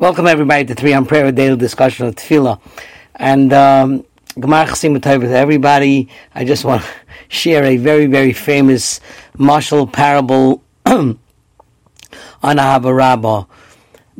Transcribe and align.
Welcome 0.00 0.28
everybody 0.28 0.64
to 0.66 0.76
Three 0.76 0.94
on 0.94 1.06
Prayer, 1.06 1.32
daily 1.32 1.56
discussion 1.56 2.06
of 2.06 2.14
Tefillah. 2.14 2.60
And 3.16 3.52
um, 3.52 4.04
with 5.18 5.32
everybody. 5.32 6.08
I 6.36 6.44
just 6.44 6.64
want 6.64 6.82
to 6.82 6.88
share 7.28 7.64
a 7.64 7.78
very, 7.78 8.06
very 8.06 8.32
famous 8.32 9.00
martial 9.36 9.88
parable 9.88 10.62
on 10.86 11.18
Ahava 12.42 12.96
Rabbah 12.96 13.46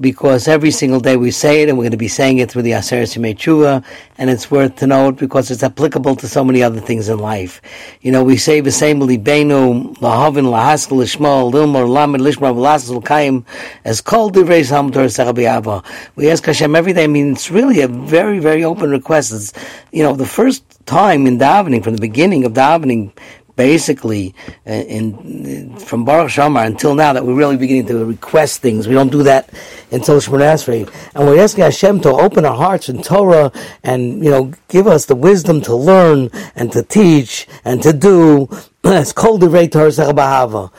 because 0.00 0.46
every 0.46 0.70
single 0.70 1.00
day 1.00 1.16
we 1.16 1.30
say 1.30 1.62
it, 1.62 1.68
and 1.68 1.76
we're 1.76 1.84
going 1.84 1.90
to 1.92 1.96
be 1.96 2.08
saying 2.08 2.38
it 2.38 2.50
through 2.50 2.62
the 2.62 2.72
Aseret 2.72 3.08
Tshuva, 3.34 3.84
and 4.16 4.30
it's 4.30 4.50
worth 4.50 4.76
to 4.76 4.86
note 4.86 5.16
because 5.16 5.50
it's 5.50 5.62
applicable 5.62 6.14
to 6.16 6.28
so 6.28 6.44
many 6.44 6.62
other 6.62 6.80
things 6.80 7.08
in 7.08 7.18
life. 7.18 7.60
You 8.02 8.12
know, 8.12 8.22
we 8.22 8.36
say 8.36 8.60
the 8.60 8.70
same 8.70 9.00
Libenu, 9.00 9.96
Lahavin, 9.96 10.46
Lahaskel, 10.46 10.98
Lishmal, 10.98 11.52
Lilmor, 11.52 11.88
Lamed, 11.88 12.20
Lishmar, 12.20 12.54
Velaskel, 12.54 13.04
Kaim, 13.04 13.44
as 13.84 14.00
called 14.00 14.34
Divrei 14.34 14.60
Samtor 14.60 15.08
Serabiava. 15.08 15.84
We 16.16 16.30
ask 16.30 16.44
Hashem 16.44 16.76
every 16.76 16.92
day. 16.92 17.04
I 17.04 17.08
mean, 17.08 17.32
it's 17.32 17.50
really 17.50 17.80
a 17.80 17.88
very, 17.88 18.38
very 18.38 18.64
open 18.64 18.90
request. 18.90 19.32
It's, 19.32 19.52
you 19.92 20.02
know, 20.02 20.14
the 20.14 20.26
first 20.26 20.64
time 20.86 21.26
in 21.26 21.38
davening, 21.38 21.82
from 21.82 21.94
the 21.94 22.00
beginning 22.00 22.44
of 22.44 22.52
davening, 22.52 23.12
basically 23.58 24.36
uh, 24.66 24.70
in, 24.70 25.76
from 25.76 26.04
Baruch 26.04 26.30
She'amar 26.30 26.64
until 26.64 26.94
now 26.94 27.12
that 27.12 27.26
we're 27.26 27.34
really 27.34 27.56
beginning 27.56 27.86
to 27.86 28.04
request 28.04 28.62
things. 28.62 28.86
We 28.86 28.94
don't 28.94 29.10
do 29.10 29.24
that 29.24 29.50
until 29.90 30.20
Shemoneh 30.20 30.54
Esrei. 30.54 31.10
And 31.14 31.26
we're 31.26 31.42
asking 31.42 31.64
Hashem 31.64 32.00
to 32.02 32.10
open 32.10 32.46
our 32.46 32.56
hearts 32.56 32.88
in 32.88 33.02
Torah 33.02 33.50
and, 33.82 34.24
you 34.24 34.30
know, 34.30 34.52
give 34.68 34.86
us 34.86 35.06
the 35.06 35.16
wisdom 35.16 35.60
to 35.62 35.74
learn 35.74 36.30
and 36.54 36.70
to 36.72 36.84
teach 36.84 37.48
and 37.64 37.82
to 37.82 37.92
do. 37.92 38.48
It's 38.84 39.12
called 39.12 39.40
the 39.42 39.48
Torah 39.48 39.90
Bahava. 40.14 40.72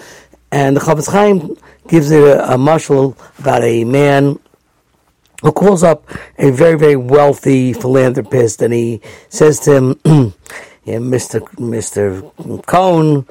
And 0.52 0.76
the 0.78 0.80
Chofetz 0.80 1.12
Chaim 1.12 1.58
gives 1.88 2.10
it 2.10 2.24
a, 2.24 2.54
a 2.54 2.58
mashal 2.58 3.16
about 3.40 3.62
a 3.64 3.84
man 3.84 4.40
who 5.42 5.52
calls 5.52 5.84
up 5.84 6.10
a 6.38 6.50
very, 6.50 6.78
very 6.78 6.96
wealthy 6.96 7.74
philanthropist 7.74 8.62
and 8.62 8.74
he 8.74 9.02
says 9.28 9.60
to 9.62 9.76
him, 9.76 10.34
Mr. 10.98 11.42
Mr. 11.56 12.66
Cohn. 12.66 13.26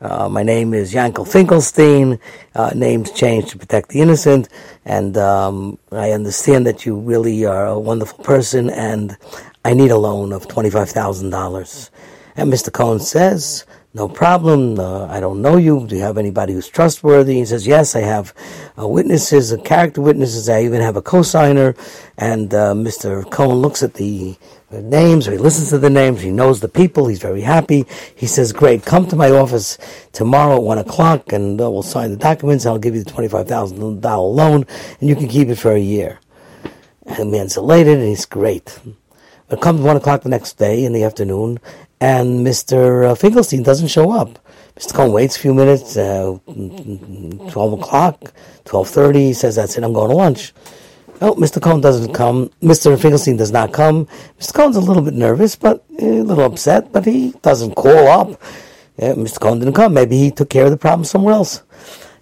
Uh, 0.00 0.28
my 0.28 0.42
name 0.42 0.74
is 0.74 0.92
Yankel 0.92 1.26
Finkelstein. 1.26 2.20
Uh, 2.54 2.70
names 2.74 3.10
changed 3.10 3.48
to 3.48 3.58
protect 3.58 3.88
the 3.88 4.00
innocent, 4.00 4.48
and 4.84 5.16
um, 5.16 5.78
I 5.90 6.12
understand 6.12 6.66
that 6.66 6.86
you 6.86 6.96
really 6.96 7.44
are 7.44 7.66
a 7.66 7.78
wonderful 7.78 8.22
person, 8.22 8.70
and 8.70 9.16
I 9.64 9.74
need 9.74 9.90
a 9.90 9.96
loan 9.96 10.32
of 10.32 10.46
twenty-five 10.46 10.90
thousand 10.90 11.30
dollars. 11.30 11.90
And 12.38 12.52
Mr. 12.52 12.72
Cohen 12.72 13.00
says, 13.00 13.64
"No 13.94 14.08
problem. 14.08 14.78
Uh, 14.78 15.06
I 15.06 15.18
don't 15.18 15.42
know 15.42 15.56
you. 15.56 15.84
Do 15.88 15.96
you 15.96 16.02
have 16.02 16.16
anybody 16.16 16.52
who's 16.52 16.68
trustworthy?" 16.68 17.34
He 17.34 17.44
says, 17.44 17.66
"Yes, 17.66 17.96
I 17.96 18.02
have 18.02 18.32
uh, 18.78 18.86
witnesses, 18.86 19.52
uh, 19.52 19.56
character 19.56 20.00
witnesses. 20.00 20.48
I 20.48 20.62
even 20.62 20.80
have 20.80 20.96
a 20.96 21.02
co-signer." 21.02 21.74
And 22.16 22.54
uh, 22.54 22.74
Mr. 22.74 23.28
Cohen 23.28 23.58
looks 23.58 23.82
at 23.82 23.94
the 23.94 24.36
names, 24.70 25.26
or 25.26 25.32
he 25.32 25.38
listens 25.38 25.70
to 25.70 25.78
the 25.78 25.90
names, 25.90 26.20
he 26.20 26.30
knows 26.30 26.60
the 26.60 26.68
people, 26.68 27.08
he's 27.08 27.18
very 27.20 27.40
happy. 27.40 27.86
He 28.14 28.26
says, 28.26 28.52
Great, 28.52 28.84
come 28.84 29.08
to 29.08 29.16
my 29.16 29.30
office 29.30 29.78
tomorrow 30.12 30.56
at 30.56 30.62
1 30.62 30.78
o'clock 30.78 31.32
and 31.32 31.60
uh, 31.60 31.70
we'll 31.70 31.82
sign 31.82 32.10
the 32.10 32.16
documents. 32.16 32.66
I'll 32.66 32.78
give 32.78 32.94
you 32.94 33.02
the 33.02 33.10
$25,000 33.10 34.02
loan 34.04 34.66
and 35.00 35.08
you 35.08 35.16
can 35.16 35.28
keep 35.28 35.48
it 35.48 35.56
for 35.56 35.72
a 35.72 35.80
year. 35.80 36.20
And 37.06 37.16
the 37.16 37.24
man's 37.24 37.56
elated 37.56 37.98
and 37.98 38.08
he's 38.08 38.26
great. 38.26 38.78
But 39.48 39.60
come 39.60 39.82
1 39.82 39.96
o'clock 39.96 40.22
the 40.22 40.28
next 40.28 40.58
day 40.58 40.84
in 40.84 40.92
the 40.92 41.04
afternoon 41.04 41.58
and 42.00 42.46
Mr. 42.46 43.10
Uh, 43.10 43.14
Finkelstein 43.14 43.62
doesn't 43.62 43.88
show 43.88 44.12
up. 44.12 44.38
Mr. 44.76 44.94
Cohen 44.94 45.12
waits 45.12 45.36
a 45.36 45.40
few 45.40 45.54
minutes, 45.54 45.96
uh, 45.96 46.38
12 46.46 47.72
o'clock, 47.80 48.32
12.30, 48.64 49.14
he 49.16 49.32
says, 49.32 49.56
That's 49.56 49.76
it, 49.76 49.82
I'm 49.82 49.92
going 49.92 50.10
to 50.10 50.16
lunch. 50.16 50.52
Oh, 51.20 51.34
Mr. 51.34 51.60
Cohen 51.60 51.80
doesn't 51.80 52.14
come. 52.14 52.50
Mr. 52.62 52.96
Finkelstein 53.00 53.36
does 53.36 53.50
not 53.50 53.72
come. 53.72 54.06
Mr. 54.38 54.54
Cohen's 54.54 54.76
a 54.76 54.80
little 54.80 55.02
bit 55.02 55.14
nervous, 55.14 55.56
but 55.56 55.84
a 55.98 56.22
little 56.22 56.44
upset, 56.44 56.92
but 56.92 57.04
he 57.04 57.32
doesn't 57.42 57.74
call 57.74 58.06
up. 58.06 58.40
Yeah, 58.98 59.14
Mr. 59.14 59.40
Cohen 59.40 59.58
didn't 59.58 59.74
come. 59.74 59.94
Maybe 59.94 60.16
he 60.16 60.30
took 60.30 60.48
care 60.48 60.66
of 60.66 60.70
the 60.70 60.76
problem 60.76 61.04
somewhere 61.04 61.34
else. 61.34 61.62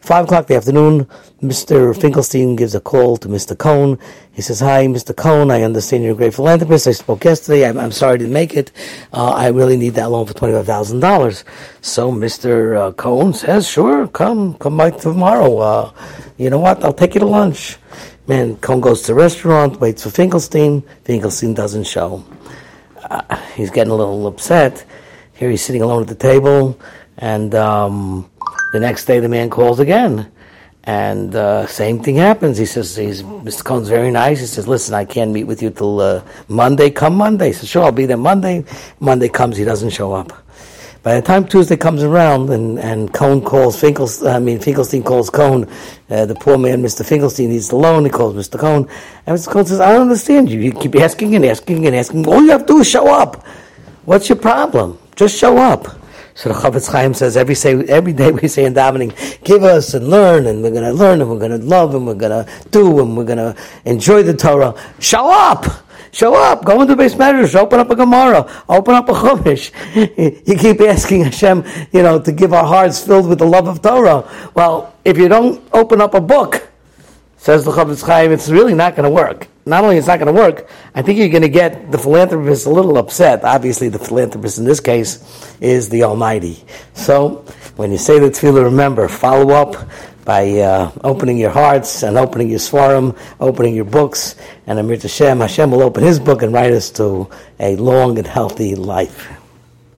Five 0.00 0.26
o'clock 0.26 0.44
in 0.44 0.54
the 0.54 0.56
afternoon, 0.56 1.06
Mr. 1.42 1.98
Finkelstein 2.00 2.54
gives 2.54 2.74
a 2.74 2.80
call 2.80 3.16
to 3.16 3.28
Mr. 3.28 3.58
Cohn. 3.58 3.98
He 4.32 4.42
says, 4.42 4.60
"Hi, 4.60 4.86
Mr. 4.86 5.14
Cohn. 5.16 5.50
I 5.50 5.62
understand 5.62 6.04
you're 6.04 6.12
a 6.12 6.16
great 6.16 6.34
philanthropist. 6.34 6.86
I 6.86 6.92
spoke 6.92 7.24
yesterday. 7.24 7.68
I'm, 7.68 7.78
I'm 7.78 7.92
sorry 7.92 8.18
to 8.18 8.28
make 8.28 8.56
it. 8.56 8.70
Uh, 9.12 9.30
I 9.30 9.48
really 9.48 9.76
need 9.76 9.94
that 9.94 10.10
loan 10.10 10.26
for 10.26 10.34
twenty-five 10.34 10.66
thousand 10.66 11.00
dollars." 11.00 11.44
So 11.80 12.12
Mr. 12.12 12.76
Uh, 12.76 12.92
Cohn 12.92 13.32
says, 13.32 13.66
"Sure, 13.68 14.06
come, 14.06 14.54
come 14.54 14.76
by 14.76 14.90
tomorrow. 14.90 15.58
Uh, 15.58 15.90
you 16.36 16.50
know 16.50 16.60
what? 16.60 16.84
I'll 16.84 16.92
take 16.92 17.14
you 17.14 17.20
to 17.20 17.26
lunch." 17.26 17.78
Man, 18.28 18.56
Cohn 18.56 18.80
goes 18.80 19.02
to 19.02 19.08
the 19.08 19.14
restaurant, 19.14 19.80
waits 19.80 20.02
for 20.02 20.10
Finkelstein. 20.10 20.82
Finkelstein 21.04 21.54
doesn't 21.54 21.84
show. 21.84 22.24
Uh, 23.08 23.36
he's 23.54 23.70
getting 23.70 23.92
a 23.92 23.96
little 23.96 24.26
upset. 24.26 24.84
Here 25.34 25.50
he's 25.50 25.64
sitting 25.64 25.82
alone 25.82 26.02
at 26.02 26.08
the 26.08 26.14
table, 26.14 26.78
and 27.18 27.54
um, 27.54 28.28
the 28.72 28.80
next 28.80 29.04
day 29.04 29.20
the 29.20 29.28
man 29.28 29.50
calls 29.50 29.80
again. 29.80 30.30
And 30.84 31.34
uh, 31.34 31.66
same 31.66 32.00
thing 32.00 32.14
happens. 32.14 32.58
He 32.58 32.64
says, 32.64 32.94
he's, 32.94 33.22
Mr. 33.22 33.64
Cohn's 33.64 33.88
very 33.88 34.12
nice. 34.12 34.38
He 34.38 34.46
says, 34.46 34.68
listen, 34.68 34.94
I 34.94 35.04
can't 35.04 35.32
meet 35.32 35.44
with 35.44 35.60
you 35.60 35.70
till 35.70 36.00
uh, 36.00 36.22
Monday. 36.46 36.90
Come 36.90 37.16
Monday. 37.16 37.48
He 37.48 37.52
says, 37.54 37.68
sure, 37.68 37.82
I'll 37.84 37.92
be 37.92 38.06
there 38.06 38.16
Monday. 38.16 38.64
Monday 39.00 39.28
comes, 39.28 39.56
he 39.56 39.64
doesn't 39.64 39.90
show 39.90 40.12
up. 40.12 40.32
By 41.02 41.14
the 41.14 41.22
time 41.22 41.46
Tuesday 41.46 41.76
comes 41.76 42.02
around 42.02 42.50
and, 42.50 42.80
and 42.80 43.12
calls 43.12 43.80
Finkelstein, 43.80 44.28
I 44.28 44.38
mean, 44.40 44.58
Finkelstein 44.58 45.04
calls 45.04 45.30
Cohn, 45.30 45.68
uh, 46.10 46.26
the 46.26 46.34
poor 46.34 46.58
man, 46.58 46.82
Mr. 46.82 47.06
Finkelstein, 47.06 47.48
the 47.50 47.76
loan. 47.76 48.04
He 48.04 48.10
calls 48.10 48.34
Mr. 48.34 48.58
Cohn. 48.58 48.88
And 49.26 49.38
Mr. 49.38 49.48
Cohn 49.48 49.66
says, 49.66 49.80
I 49.80 49.92
don't 49.92 50.02
understand 50.02 50.50
you. 50.50 50.60
You 50.60 50.72
keep 50.72 50.96
asking 50.96 51.36
and 51.36 51.44
asking 51.44 51.86
and 51.86 51.94
asking. 51.94 52.26
All 52.26 52.42
you 52.42 52.50
have 52.50 52.62
to 52.62 52.74
do 52.74 52.78
is 52.80 52.88
show 52.88 53.06
up. 53.06 53.44
What's 54.04 54.28
your 54.28 54.38
problem? 54.38 54.98
Just 55.14 55.36
show 55.36 55.58
up. 55.58 55.86
So 56.36 56.50
the 56.50 56.54
Chofetz 56.54 56.92
Chaim 56.92 57.14
says 57.14 57.34
every, 57.34 57.54
say, 57.54 57.72
every 57.86 58.12
day 58.12 58.30
we 58.30 58.46
say 58.46 58.66
in 58.66 58.74
davening, 58.74 59.42
give 59.42 59.64
us 59.64 59.94
and 59.94 60.08
learn, 60.08 60.46
and 60.46 60.62
we're 60.62 60.70
going 60.70 60.84
to 60.84 60.92
learn, 60.92 61.22
and 61.22 61.30
we're 61.30 61.38
going 61.38 61.58
to 61.58 61.66
love, 61.66 61.94
and 61.94 62.06
we're 62.06 62.12
going 62.12 62.44
to 62.44 62.68
do, 62.70 63.00
and 63.00 63.16
we're 63.16 63.24
going 63.24 63.38
to 63.38 63.56
enjoy 63.86 64.22
the 64.22 64.34
Torah. 64.34 64.74
Show 64.98 65.30
up! 65.32 65.64
Show 66.12 66.34
up. 66.34 66.64
Go 66.64 66.82
into 66.82 66.94
beis 66.94 67.14
medrash. 67.14 67.54
Open 67.54 67.80
up 67.80 67.90
a 67.90 67.96
Gemara. 67.96 68.64
Open 68.68 68.94
up 68.94 69.08
a 69.08 69.12
Chumash. 69.12 69.70
You 70.46 70.56
keep 70.56 70.80
asking 70.82 71.24
Hashem, 71.24 71.64
you 71.92 72.02
know, 72.02 72.20
to 72.20 72.32
give 72.32 72.52
our 72.52 72.64
hearts 72.64 73.04
filled 73.04 73.28
with 73.28 73.38
the 73.38 73.46
love 73.46 73.66
of 73.66 73.80
Torah. 73.80 74.26
Well, 74.54 74.94
if 75.04 75.16
you 75.18 75.28
don't 75.28 75.62
open 75.72 76.02
up 76.02 76.14
a 76.14 76.20
book, 76.20 76.68
says 77.38 77.64
the 77.64 77.70
Chofetz 77.70 78.06
Chaim, 78.06 78.30
it's 78.30 78.48
really 78.48 78.74
not 78.74 78.94
going 78.94 79.04
to 79.04 79.10
work. 79.10 79.48
Not 79.68 79.82
only 79.82 79.96
it's 79.96 80.06
not 80.06 80.20
going 80.20 80.32
to 80.32 80.40
work, 80.40 80.68
I 80.94 81.02
think 81.02 81.18
you're 81.18 81.28
going 81.28 81.42
to 81.42 81.48
get 81.48 81.90
the 81.90 81.98
philanthropist 81.98 82.66
a 82.66 82.70
little 82.70 82.96
upset. 82.98 83.42
Obviously, 83.42 83.88
the 83.88 83.98
philanthropist 83.98 84.58
in 84.58 84.64
this 84.64 84.78
case 84.78 85.18
is 85.60 85.88
the 85.88 86.04
Almighty. 86.04 86.64
So, 86.94 87.44
when 87.74 87.90
you 87.90 87.98
say 87.98 88.20
the 88.20 88.28
tefillah, 88.28 88.62
remember, 88.62 89.08
follow 89.08 89.52
up 89.54 89.88
by 90.24 90.60
uh, 90.60 90.92
opening 91.02 91.36
your 91.36 91.50
hearts 91.50 92.04
and 92.04 92.16
opening 92.16 92.48
your 92.48 92.60
seforim, 92.60 93.18
opening 93.40 93.74
your 93.74 93.84
books, 93.84 94.36
and 94.68 94.78
Amir 94.78 94.98
to 94.98 95.08
Hashem, 95.08 95.40
Hashem 95.40 95.72
will 95.72 95.82
open 95.82 96.04
His 96.04 96.20
book 96.20 96.42
and 96.42 96.52
write 96.52 96.72
us 96.72 96.90
to 96.92 97.28
a 97.58 97.74
long 97.74 98.18
and 98.18 98.26
healthy 98.26 98.76
life. 98.76 99.35